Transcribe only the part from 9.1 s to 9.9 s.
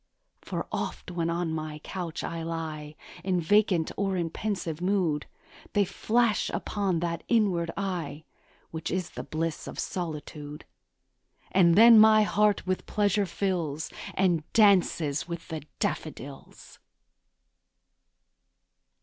the bliss of